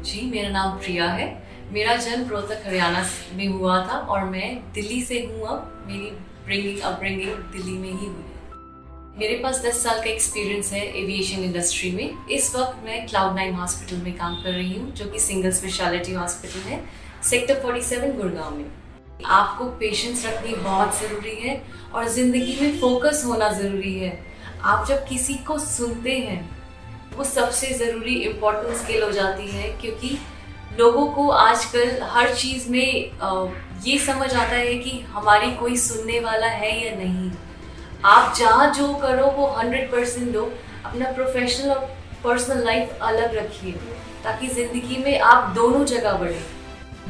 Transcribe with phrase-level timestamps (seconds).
[0.00, 1.26] जी, मेरा नाम प्रिया है।
[1.72, 3.04] मेरा जन्म रोहतक, हरियाणा
[3.34, 6.10] में हुआ था और मैं दिल्ली से हूँ अब। मेरी
[6.44, 11.42] ब्रिंगिंग अपब्रिंगिंग दिल्ली में ही हुई है। मेरे पास 10 साल का एक्सपीरियंस है एविएशन
[11.44, 15.18] इंडस्ट्री में। इस वक्त मैं क्लाउड नाइन हॉस्पिटल में काम कर रही हूँ, जो कि
[15.18, 16.84] सिंगल स्पेशलिटी हॉस्पिटल है
[17.22, 18.64] सेक्टर 47 गुड़गांव में।
[19.26, 21.62] आपको पेशेंस रखनी बहुत ज़रूरी है
[21.94, 24.18] और ज़िंदगी में फोकस होना ज़रूरी है।
[24.62, 26.59] आप जब किसी को सुनते हैं
[27.16, 30.18] वो सबसे ज़रूरी इम्पोर्टेंट स्किल हो जाती है, क्योंकि
[30.78, 33.10] लोगों को आजकल हर चीज़ में
[33.84, 37.30] ये समझ आता है कि हमारी कोई सुनने वाला है या नहीं।
[38.06, 40.50] आप जहाँ जो करो, वो हंड्रेड परसेंट दो
[40.84, 41.88] अपना प्रोफेशनल और
[42.24, 43.72] पर्सनल लाइफ अलग रखिए,
[44.24, 46.40] ताकि ज़िंदगी में आप दोनों जगह बढ़े।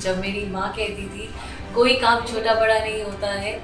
[0.00, 1.28] जब मेरी माँ कहती थी,
[1.74, 3.58] कोई काम छोटा बड़ा नहीं होता है,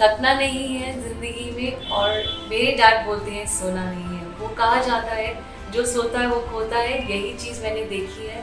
[0.00, 2.10] थकना नहीं है ज़िंदगी में, और
[2.50, 5.32] मेरे डैड बोलते हैं, सोना नहीं है। वो कहा जाता है
[5.74, 8.42] जो सोता है, वो खोता है, यही चीज़ मैंने देखी है।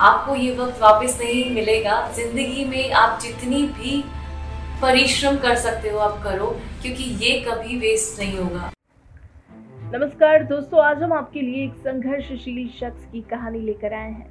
[0.00, 4.02] आपको ये वक्त वापस नहीं मिलेगा। ज़िंदगी में आप जितनी भी
[4.82, 6.46] परिश्रम कर सकते हो, आप करो,
[6.82, 8.72] क्योंकि ये कभी वेस्ट नहीं होगा।
[9.94, 14.30] नमस्कार दोस्तों, आज हम आपके लिए एक संघर्षशीली शख्स की कहानी लेकर आए हैं,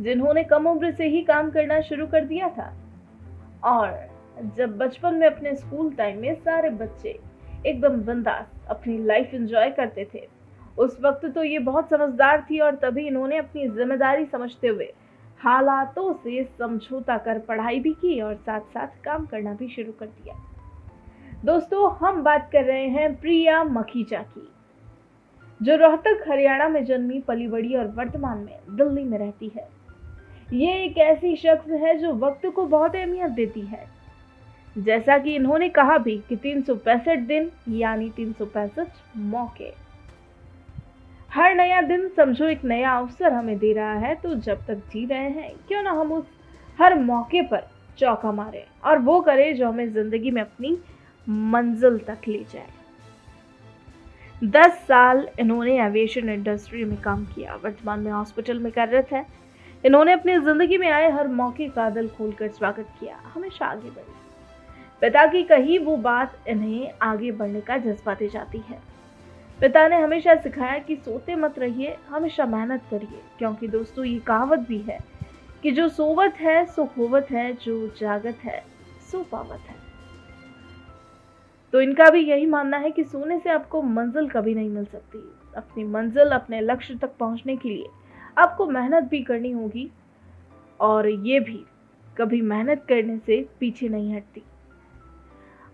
[0.00, 2.72] जिन्होंने कम उम्र से ही काम करना शुरू कर दिया था।
[3.64, 4.08] और
[4.56, 7.18] जब बचपन में अपने स्कूल टाइम में सारे बच्चे
[7.66, 10.26] एकदम बिंदास अपनी लाइफ एंजॉय करते थे
[10.78, 14.92] उस वक्त तो ये बहुत समझदार थी और तभी इन्होंने अपनी ज़िम्मेदारी समझते हुए
[15.40, 20.06] हालातों से समझौता कर पढ़ाई भी की और साथ साथ काम करना भी शुरू कर
[20.06, 20.34] दिया।
[21.44, 24.48] दोस्तों, हम बात कर रहे हैं प्रिया मखीजा की,
[25.60, 29.68] जो रोहतक, हरियाणा में जन्मी पली बड़ी और वर्तमान में दिल्ली में रहती है।
[30.52, 33.86] ये एक ऐसी शख्स है जो वक्त को बहुत अहमियत देती है।
[34.76, 39.72] जैसा कि इन्होंने कहा भी कि तीन सौ पैंसठ दिन, यानी तीन सौ पैंसठ मौके।
[41.34, 45.04] हर नया दिन समझो एक नया अवसर हमें दे रहा है तो जब तक जी
[45.06, 46.24] रहे हैं, क्यों ना हम उस
[46.78, 47.66] हर मौके पर
[47.98, 50.76] चौका मारे और वो करे जो हमें ज़िंदगी में अपनी
[51.26, 52.68] मंजिल तक ले जाए।
[54.42, 59.26] दस साल इन्होंने एविएशन इंडस्ट्री में काम किया, वर्तमान में हॉस्पिटल में कार्यरत है।
[59.84, 64.12] इन्होंने अपनी ज़िंदगी में आए हर मौके का दिल खोलकर स्वागत किया, हमेशा आगे बढ़े।
[65.02, 68.93] पिता की कही वो बात इन्हें आगे बढ़ने का जज्बा दे जाती है।
[69.64, 74.58] पिता ने हमेशा सिखाया कि सोते मत रहिए, हमेशा मेहनत करिए, क्योंकि दोस्तों, ये कहावत
[74.58, 74.98] भी है
[75.62, 78.64] कि जो सोवत है, सो होवत है, जो जागत है,
[79.12, 79.76] सो पावत है।
[81.72, 85.32] तो इनका भी यही मानना है कि सोने से आपको मंजिल कभी नहीं मिल सकती।
[85.56, 87.86] अपनी मंजिल, अपने लक्ष्य तक पहुँचने के लिए
[88.38, 89.90] आपको मेहनत भी करनी होगी
[90.80, 91.64] और ये भी
[92.18, 94.42] कभी मेहनत करने से पीछे नहीं हटती।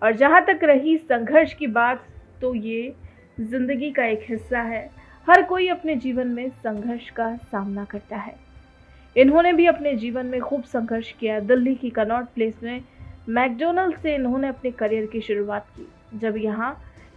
[0.02, 2.06] और जहाँ तक रही संघर्ष की बात
[2.40, 3.09] तो ये
[3.40, 4.88] ज़िंदगी का एक हिस्सा है।
[5.26, 8.34] हर कोई अपने जीवन में संघर्ष का सामना करता है।
[9.16, 12.82] इन्होंने भी अपने जीवन में खूब संघर्ष किया। दिल्ली की कनॉट प्लेस में
[13.28, 16.72] मैकडोनल्ड से इन्होंने अपने करियर की शुरुआत की। जब यहाँ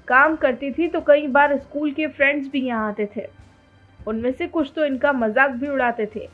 [0.07, 3.25] काम करती थी तो कई बार स्कूल के फ्रेंड्स भी यहाँ आते थे।
[3.99, 6.27] उनमें से कुछ तो इनका मज़ाक भी उड़ाते थे,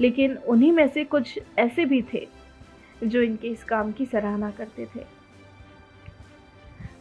[0.00, 2.26] लेकिन उन्हीं में से कुछ ऐसे भी थे,
[3.04, 5.04] जो इनके इस काम की सराहना करते थे।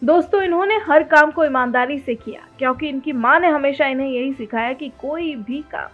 [0.04, 4.34] दोस्तों, इन्होंने हर काम को ईमानदारी से किया, क्योंकि इनकी माँ ने हमेशा इन्हें यही
[4.34, 5.90] सिखाया कि कोई भी काम,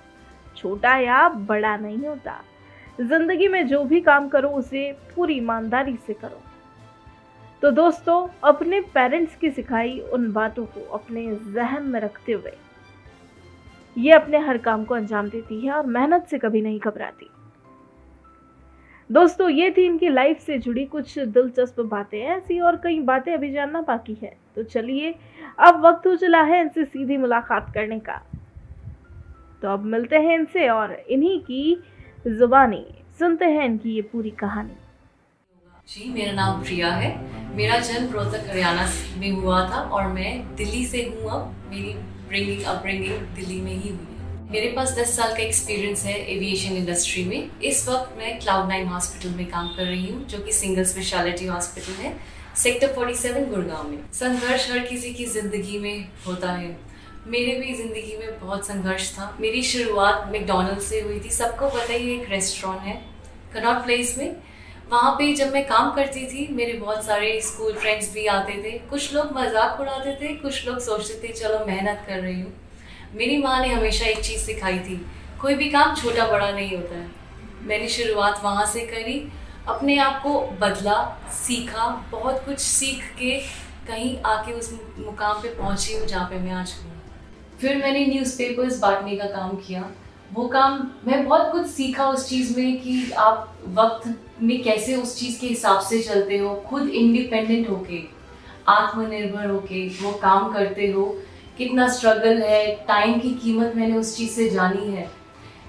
[0.57, 2.33] छोटा या बड़ा नहीं होता,
[3.01, 6.41] ज़िंदगी में जो भी काम करो, उसे पूरी ईमानदारी से करो।
[7.63, 11.25] तो दोस्तों, अपने पेरेंट्स की सिखाई उन बातों को अपने
[11.55, 12.53] जहन में रखते हुए।
[13.95, 17.29] ये अपने हर काम को अंजाम देती है और मेहनत से कभी नहीं घबराती।
[19.09, 23.51] दोस्तों, ये थी इनकी लाइफ से जुड़ी कुछ दिलचस्प बातें। ऐसी और कई बातें अभी
[23.51, 25.15] जानना बाकी है। तो चलिए,
[25.59, 28.21] अब वक्त हो चला है इनसे सीधी मुलाकात करने का।
[29.61, 31.83] तो अब मिलते हैं इनसे और इन्हीं की
[32.27, 32.85] जुबानी।
[33.19, 34.77] सुनते हैं इनकी ये पूरी कहानी।
[35.87, 37.11] जी, मेरा नाम प्रिया है।
[37.55, 38.87] मेरा जन्म रोहतक, हरियाणा
[39.17, 41.93] में हुआ था और मैं दिल्ली से हूँ अब। मेरी
[42.29, 44.18] ब्रिंगिंग अपब्रिंगिंग दिल्ली में ही हुई
[44.51, 48.87] मेरे पास 10 साल का एक्सपीरियंस है एविएशन इंडस्ट्री में। इस वक्त मैं क्लाउड नाइन
[48.87, 52.13] हॉस्पिटल में काम कर रही हूँ, जो कि सिंगल स्पेशलिटी हॉस्पिटल है
[52.57, 56.75] सेक्टर 47 गुड़गांव में। संघर्ष हर किसी की ज़िंदगी में होता है।
[57.27, 61.93] मेरे भी ज़िंदगी में बहुत संघर्ष था। मेरी शुरुआत मैकडोनल्ड से हुई थी। सबको पता
[61.93, 62.95] ही एक रेस्टोरेंट है
[63.53, 64.35] कनॉट प्लेस में।
[64.91, 68.71] वहाँ पे जब मैं काम करती थी, मेरे बहुत सारे स्कूल फ्रेंड्स भी आते थे।
[68.89, 72.53] कुछ लोग मज़ाक उड़ाते थे, कुछ लोग सोचते थे, चलो मेहनत कर रही हूँ।
[73.15, 74.95] मेरी माँ ने हमेशा एक चीज़ सिखाई थी,
[75.41, 77.07] कोई भी काम छोटा बड़ा नहीं होता है।
[77.63, 79.31] मैंने शुरुआत वहाँ से करी,
[79.67, 80.97] अपने आप को बदला,
[81.33, 83.37] सीखा, बहुत कुछ सीख के
[83.87, 86.91] कहीं आके उस मुकाम पे पहुँची हूँ जहाँ पे मैं आज हूँ।
[87.61, 89.89] फिर मैंने न्यूज़पेपर्स बांटने का काम किया।
[90.33, 94.07] वो काम मैं बहुत कुछ सीखा उस चीज़ में कि आप वक्त
[94.41, 98.01] में कैसे उस चीज़ के हिसाब से चलते हो, खुद इंडिपेंडेंट होके,
[98.67, 101.15] आत्मनिर्भर होके वो काम करते हो।
[101.59, 105.09] कितना स्ट्रगल है टाइम की कीमत मैंने उस चीज़ से जानी है।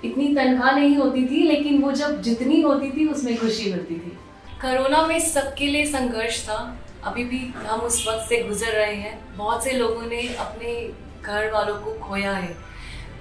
[0.05, 4.17] इतनी तनख्वाह नहीं होती थी, लेकिन वो जब जितनी होती थी, उसमें खुशी मिलती थी।
[4.61, 9.37] कोरोना में सबके लिए संघर्ष था। अभी भी हम उस वक्त से गुजर रहे हैं।
[9.37, 10.91] बहुत से लोगों ने अपने
[11.23, 12.57] घर वालों को खोया है।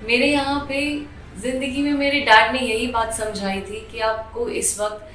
[0.07, 1.05] मेरे यहाँ पे
[1.41, 5.05] ज़िंदगी में मेरे डैड ने यही बात समझाई थी कि आपको इस वक्त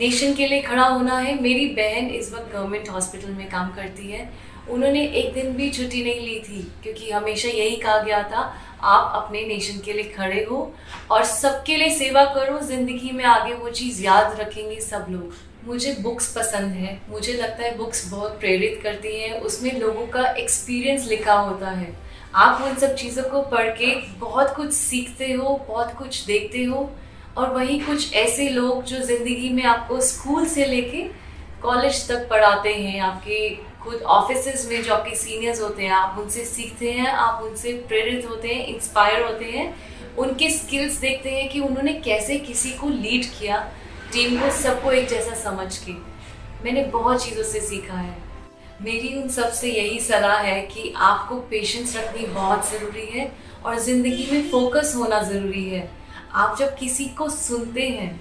[0.00, 4.10] नेशन के लिए खड़ा होना है। मेरी बहन इस वक्त गवर्नमेंट हॉस्पिटल में काम करती
[4.10, 8.52] है। उन्होंने एक दिन भी छुट्टी नहीं ली थी, क्योंकि हमेशा यही कहा गया था,
[8.82, 10.72] आप अपने नेशन के लिए खड़े हो
[11.10, 15.34] और सबके लिए सेवा करो, ज़िंदगी में आगे वो चीज़ याद रखेंगे सब लोग।
[15.66, 20.24] मुझे बुक्स पसंद है, मुझे लगता है बुक्स बहुत प्रेरित करती हैं, उसमें लोगों का
[20.32, 21.94] एक्सपीरियंस लिखा होता है।
[22.34, 26.90] आप उन सब चीज़ों को पढ़ के बहुत कुछ सीखते हो, बहुत कुछ देखते हो,
[27.36, 31.02] और वही कुछ ऐसे लोग जो ज़िंदगी में आपको स्कूल से लेके
[31.62, 33.48] कॉलेज तक पढ़ाते हैं, आपके
[33.82, 38.26] खुद ऑफ़िस में जो आपके सीनियर्स होते हैं, आप उनसे सीखते हैं, आप उनसे प्रेरित
[38.28, 39.74] होते हैं इंस्पायर होते हैं,
[40.18, 43.60] उनके स्किल्स देखते हैं कि उन्होंने कैसे किसी को लीड किया
[44.12, 45.92] टीम को सबको एक जैसा समझ के।
[46.64, 48.16] मैंने बहुत चीज़ों से सीखा है।
[48.82, 53.30] मेरी उन सबसे यही सलाह है कि आपको पेशेंस रखनी बहुत ज़रूरी है
[53.64, 55.88] और ज़िंदगी में फोकस होना ज़रूरी है।
[56.34, 58.20] आप जब किसी को सुनते हैं,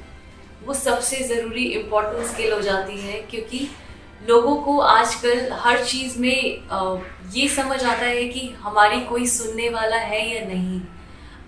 [0.65, 3.69] वो सबसे ज़रूरी इम्पोर्टेंट स्किल हो जाती है क्योंकि
[4.21, 9.97] लोगों को आजकल हर चीज़ में ये समझ आता है कि हमारी कोई सुनने वाला
[9.97, 10.81] है या नहीं।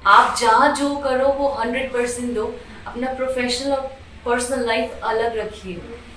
[0.07, 2.45] आप जहाँ जो करो, वो हंड्रेड परसेंट दो
[2.87, 3.81] अपना प्रोफेशनल और
[4.25, 5.75] पर्सनल लाइफ अलग रखिए,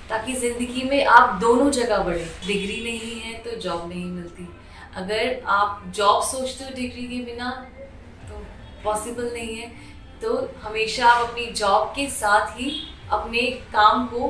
[0.09, 4.47] ताकि ज़िंदगी में आप दोनों जगह बढ़े। डिग्री नहीं है तो जॉब नहीं मिलती।
[4.95, 7.49] अगर आप जॉब सोचते हो डिग्री के बिना
[8.29, 8.43] तो
[8.83, 9.71] पॉसिबल नहीं है।
[10.21, 12.71] तो हमेशा आप अपनी जॉब के साथ ही
[13.11, 13.41] अपने
[13.73, 14.29] काम को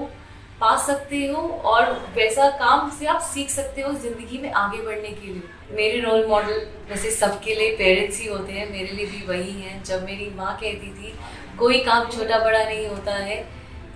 [0.61, 5.09] पा सकते हो और वैसा काम से आप सीख सकते हो ज़िंदगी में आगे बढ़ने
[5.09, 5.41] के लिए।
[5.71, 9.83] मेरे रोल मॉडल वैसे सबके लिए पेरेंट्स ही होते हैं, मेरे लिए भी वही हैं।
[9.83, 11.13] जब मेरी माँ कहती थी,
[11.59, 13.37] कोई काम छोटा बड़ा नहीं होता है,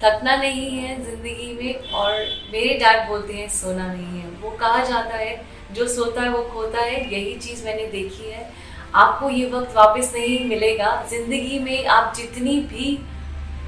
[0.04, 2.12] थकना नहीं है ज़िंदगी में। और
[2.52, 5.42] मेरे डैड बोलते हैं, सोना नहीं है। वो कहा जाता है,
[5.72, 8.50] जो सोता है वो खोता है। यही चीज़ मैंने देखी है।
[8.96, 12.98] आपको ये वक्त वापस नहीं मिलेगा। ज़िंदगी में आप जितनी भी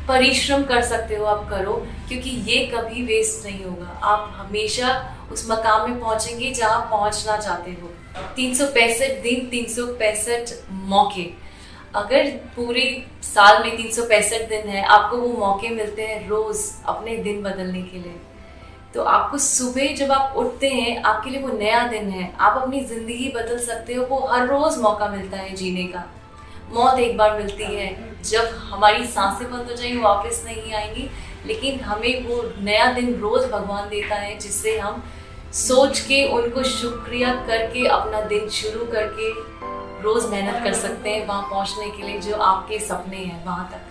[0.07, 1.73] परिश्रम कर सकते हो आप करो,
[2.07, 4.89] क्योंकि ये कभी वेस्ट नहीं होगा। आप हमेशा
[5.31, 7.89] उस मकाम में पहुँचेंगे जहाँ पहुँचना चाहते हो।
[8.35, 11.29] तीन सौ पैंसठ दिन, तीन सौ पैंसठ मौके।
[11.95, 12.83] अगर पूरे
[13.23, 17.41] साल में तीन सौ पैंसठ दिन है, आपको वो मौके मिलते हैं रोज अपने दिन
[17.43, 18.15] बदलने के लिए।
[18.93, 22.79] तो आपको सुबह जब आप उठते हैं, आपके लिए वो नया दिन है। आप अपनी
[22.85, 26.03] ज़िंदगी बदल सकते हो, वो हर रोज मौका मिलता है जीने का।
[26.73, 31.09] मौत एक बार मिलती है। जब हमारी साँसें बंद हो जाएँगी, वापस नहीं आएँगी,
[31.45, 35.03] लेकिन हमें वो नया दिन रोज भगवान देता है, जिससे हम
[35.53, 39.31] सोच के, उनको शुक्रिया करके, अपना दिन शुरू करके
[40.01, 43.90] रोज मेहनत कर सकते हैं, वहाँ पहुँचने के लिए जो आपके सपने हैं, वहाँ तक।